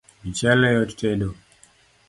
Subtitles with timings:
[0.23, 1.27] Michele yot tedo